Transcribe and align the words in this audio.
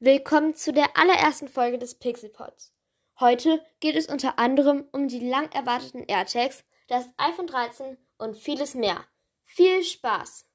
Willkommen 0.00 0.56
zu 0.56 0.72
der 0.72 0.96
allerersten 0.98 1.46
Folge 1.46 1.78
des 1.78 1.94
Pixelpods. 1.94 2.74
Heute 3.20 3.64
geht 3.78 3.94
es 3.94 4.06
unter 4.06 4.40
anderem 4.40 4.88
um 4.90 5.06
die 5.06 5.20
lang 5.20 5.50
erwarteten 5.52 6.02
AirTags, 6.08 6.64
das 6.88 7.06
iPhone 7.16 7.46
13 7.46 7.96
und 8.18 8.36
vieles 8.36 8.74
mehr. 8.74 9.04
Viel 9.44 9.84
Spaß! 9.84 10.46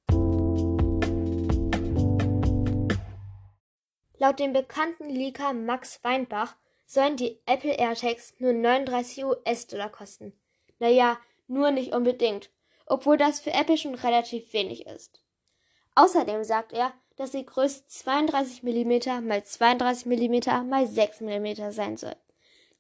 Laut 4.18 4.40
dem 4.40 4.52
bekannten 4.52 5.10
Leaker 5.10 5.54
Max 5.54 6.04
Weinbach 6.04 6.58
sollen 6.86 7.16
die 7.16 7.40
Apple 7.46 7.80
AirTags 7.80 8.34
nur 8.40 8.52
39 8.52 9.24
US-Dollar 9.24 9.90
kosten. 9.90 10.34
Naja, 10.80 11.18
nur 11.48 11.72
nicht 11.72 11.94
unbedingt, 11.94 12.52
obwohl 12.86 13.16
das 13.16 13.40
für 13.40 13.54
Apple 13.54 13.78
schon 13.78 13.96
relativ 13.96 14.52
wenig 14.52 14.86
ist. 14.86 15.22
Außerdem 15.96 16.44
sagt 16.44 16.74
er, 16.74 16.94
dass 17.20 17.32
die 17.32 17.46
Größe 17.46 17.86
32 17.86 18.64
mm 18.64 19.28
mal 19.28 19.44
32 19.44 20.06
mm 20.06 20.70
mal 20.70 20.88
6 20.88 21.20
mm 21.20 21.70
sein 21.70 21.98
soll. 21.98 22.16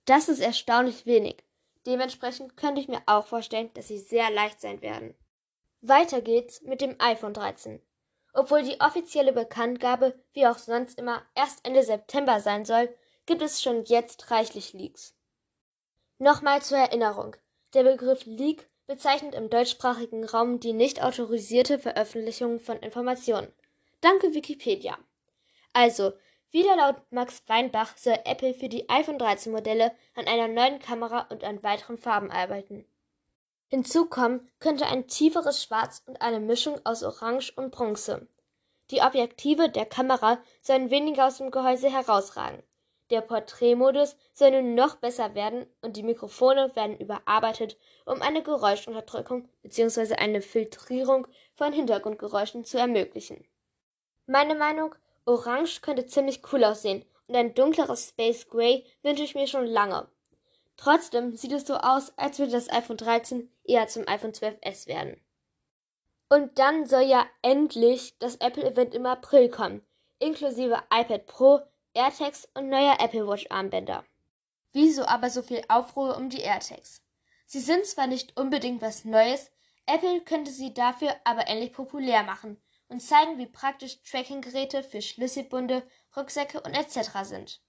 Das 0.06 0.30
ist 0.30 0.40
erstaunlich 0.40 1.06
wenig. 1.06 1.44
Dementsprechend 1.86 2.56
könnte 2.56 2.80
ich 2.80 2.88
mir 2.88 3.02
auch 3.06 3.28
vorstellen, 3.28 3.70
dass 3.74 3.90
sie 3.90 3.98
sehr 3.98 4.32
leicht 4.32 4.62
sein 4.62 4.82
werden. 4.82 5.14
Weiter 5.82 6.22
geht's 6.22 6.62
mit 6.62 6.80
dem 6.80 6.96
iPhone 7.00 7.34
13. 7.34 7.82
Obwohl 8.32 8.64
die 8.64 8.80
offizielle 8.80 9.34
Bekanntgabe, 9.34 10.18
wie 10.32 10.48
auch 10.48 10.58
sonst 10.58 10.98
immer, 10.98 11.22
erst 11.36 11.66
Ende 11.68 11.84
September 11.84 12.40
sein 12.40 12.64
soll, 12.64 12.96
gibt 13.26 13.42
es 13.42 13.62
schon 13.62 13.84
jetzt 13.84 14.32
reichlich 14.32 14.72
Leaks. 14.72 15.18
Nochmal 16.18 16.62
zur 16.62 16.78
Erinnerung. 16.78 17.36
Der 17.74 17.84
Begriff 17.84 18.26
Leak 18.26 18.70
bezeichnet 18.88 19.36
im 19.36 19.50
deutschsprachigen 19.50 20.24
Raum 20.24 20.62
die 20.62 20.74
nicht 20.74 21.04
autorisierte 21.04 21.78
Veröffentlichung 21.78 22.62
von 22.62 22.78
Informationen. 22.78 23.52
Danke 24.02 24.34
Wikipedia. 24.34 24.98
Also, 25.74 26.14
wieder 26.52 26.76
laut 26.78 26.96
Max 27.12 27.44
Weinbach 27.48 27.98
soll 27.98 28.18
Apple 28.26 28.54
für 28.54 28.70
die 28.70 28.90
iPhone 28.90 29.20
13 29.20 29.52
Modelle 29.52 29.92
an 30.16 30.26
einer 30.26 30.48
neuen 30.48 30.80
Kamera 30.80 31.28
und 31.30 31.44
an 31.44 31.62
weiteren 31.64 31.98
Farben 31.98 32.32
arbeiten. 32.32 32.86
Hinzu 33.68 34.06
kommen 34.06 34.50
könnte 34.60 34.88
ein 34.88 35.08
tieferes 35.08 35.62
Schwarz 35.64 36.02
und 36.08 36.22
eine 36.22 36.40
Mischung 36.40 36.80
aus 36.86 37.04
Orange 37.04 37.52
und 37.56 37.72
Bronze. 37.72 38.28
Die 38.90 39.02
Objektive 39.02 39.70
der 39.70 39.86
Kamera 39.86 40.40
sollen 40.62 40.90
weniger 40.90 41.28
aus 41.28 41.38
dem 41.38 41.52
Gehäuse 41.52 41.92
herausragen. 41.92 42.64
Der 43.12 43.22
Porträtmodus 43.22 44.16
soll 44.34 44.52
nun 44.52 44.76
noch 44.76 44.96
besser 44.96 45.36
werden 45.36 45.68
und 45.82 45.98
die 45.98 46.04
Mikrofone 46.04 46.76
werden 46.76 46.98
überarbeitet, 46.98 47.78
um 48.06 48.22
eine 48.22 48.42
Geräuschunterdrückung 48.42 49.50
bzw. 49.62 50.16
eine 50.16 50.42
Filtrierung 50.42 51.28
von 51.54 51.74
Hintergrundgeräuschen 51.74 52.66
zu 52.66 52.80
ermöglichen. 52.80 53.46
Meine 54.32 54.54
Meinung, 54.54 54.94
Orange 55.26 55.82
könnte 55.82 56.06
ziemlich 56.06 56.44
cool 56.54 56.64
aussehen 56.64 57.04
und 57.26 57.36
ein 57.36 57.56
dunkleres 57.56 58.10
Space 58.10 58.48
Gray 58.48 58.86
wünsche 59.02 59.24
ich 59.24 59.34
mir 59.34 59.48
schon 59.48 59.66
lange. 59.66 60.08
Trotzdem 60.78 61.36
sieht 61.36 61.52
es 61.52 61.66
so 61.66 61.74
aus, 61.74 62.16
als 62.16 62.38
würde 62.38 62.52
das 62.52 62.70
iPhone 62.70 62.98
13 62.98 63.50
eher 63.64 63.88
zum 63.88 64.08
iPhone 64.08 64.32
12s 64.32 64.86
werden. 64.86 65.20
Und 66.30 66.60
dann 66.60 66.86
soll 66.86 67.06
ja 67.06 67.26
endlich 67.42 68.20
das 68.20 68.36
Apple-Event 68.36 68.94
im 68.94 69.08
April 69.08 69.50
kommen, 69.50 69.84
inklusive 70.20 70.78
iPad 70.94 71.26
Pro, 71.26 71.62
AirTags 71.96 72.48
und 72.54 72.70
neuer 72.70 72.98
Apple 73.00 73.28
Watch 73.28 73.48
Armbänder. 73.50 74.06
Wieso 74.74 75.06
aber 75.06 75.32
so 75.32 75.42
viel 75.42 75.64
Aufruhr 75.70 76.16
um 76.16 76.30
die 76.30 76.42
AirTags? 76.42 77.02
Sie 77.48 77.62
sind 77.62 77.84
zwar 77.88 78.06
nicht 78.06 78.38
unbedingt 78.38 78.84
was 78.84 79.06
Neues, 79.06 79.50
Apple 79.88 80.22
könnte 80.22 80.52
sie 80.52 80.72
dafür 80.72 81.16
aber 81.24 81.48
endlich 81.48 81.74
populär 81.74 82.22
machen 82.22 82.62
und 82.90 83.00
zeigen, 83.02 83.38
wie 83.38 83.46
praktisch 83.46 84.02
Trackinggeräte 84.04 84.84
für 84.84 85.02
Schlüsselbunde, 85.02 85.88
Rucksäcke 86.16 86.60
und 86.62 86.74
etc. 86.74 87.10
sind. 87.24 87.62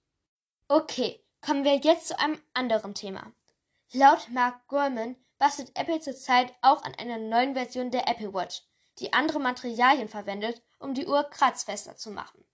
Okay, 0.67 1.23
kommen 1.41 1.63
wir 1.63 1.77
jetzt 1.77 2.07
zu 2.07 2.19
einem 2.19 2.41
anderen 2.53 2.93
Thema. 2.93 3.31
Laut 3.93 4.29
Mark 4.29 4.67
Gurman 4.67 5.15
bastelt 5.37 5.71
Apple 5.75 5.99
zurzeit 5.99 6.53
auch 6.61 6.83
an 6.83 6.95
einer 6.95 7.17
neuen 7.17 7.53
Version 7.53 7.91
der 7.91 8.07
Apple 8.07 8.33
Watch, 8.33 8.63
die 8.99 9.13
andere 9.13 9.39
Materialien 9.39 10.07
verwendet, 10.07 10.61
um 10.79 10.93
die 10.93 11.07
Uhr 11.07 11.23
kratzfester 11.23 11.95
zu 11.95 12.11
machen. 12.11 12.45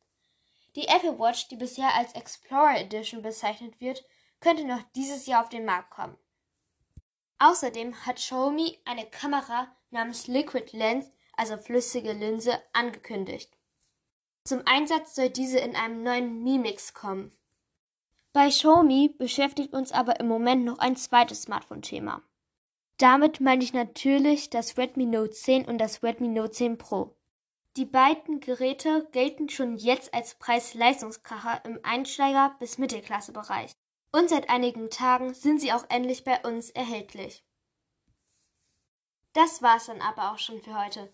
Die 0.75 0.87
Apple 0.87 1.17
Watch, 1.19 1.47
die 1.47 1.55
bisher 1.55 1.93
als 1.95 2.13
Explorer 2.13 2.79
Edition 2.79 3.21
bezeichnet 3.21 3.79
wird, 3.79 4.05
könnte 4.39 4.63
noch 4.63 4.81
dieses 4.95 5.25
Jahr 5.25 5.43
auf 5.43 5.49
den 5.49 5.65
Markt 5.65 5.89
kommen. 5.89 6.17
Außerdem 7.39 8.05
hat 8.05 8.17
Xiaomi 8.17 8.79
eine 8.85 9.05
Kamera 9.05 9.67
namens 9.89 10.27
Liquid 10.27 10.75
Lens 10.75 11.11
also 11.37 11.57
flüssige 11.57 12.13
Linse, 12.13 12.59
angekündigt. 12.73 13.57
Zum 14.43 14.61
Einsatz 14.65 15.15
soll 15.15 15.29
diese 15.29 15.59
in 15.59 15.75
einem 15.75 16.03
neuen 16.03 16.43
Mi 16.43 16.57
Mix 16.57 16.93
kommen. 16.93 17.31
Bei 18.33 18.49
Xiaomi 18.49 19.15
beschäftigt 19.17 19.73
uns 19.73 19.91
aber 19.91 20.19
im 20.19 20.27
Moment 20.27 20.63
noch 20.63 20.79
ein 20.79 20.95
zweites 20.95 21.43
Smartphone-Thema. 21.43 22.21
Damit 22.97 23.41
meine 23.41 23.63
ich 23.63 23.73
natürlich 23.73 24.49
das 24.49 24.77
Redmi 24.77 25.05
Note 25.05 25.31
10 25.31 25.65
und 25.65 25.77
das 25.77 26.03
Redmi 26.03 26.27
Note 26.27 26.51
10 26.51 26.77
Pro. 26.77 27.15
Die 27.77 27.85
beiden 27.85 28.39
Geräte 28.39 29.07
gelten 29.11 29.49
schon 29.49 29.77
jetzt 29.77 30.13
als 30.13 30.35
Preis-Leistungskracher 30.35 31.63
im 31.65 31.79
Einsteiger- 31.83 32.55
bis 32.59 32.79
Mittelklasse-Bereich. 32.79 33.71
Und 34.11 34.29
seit 34.29 34.49
einigen 34.49 34.89
Tagen 34.89 35.33
sind 35.33 35.61
sie 35.61 35.73
auch 35.73 35.85
endlich 35.89 36.23
bei 36.23 36.39
uns 36.41 36.71
erhältlich. 36.71 37.43
Das 39.33 39.61
war's 39.61 39.85
dann 39.85 40.01
aber 40.01 40.31
auch 40.31 40.39
schon 40.39 40.59
für 40.61 40.75
heute. 40.83 41.13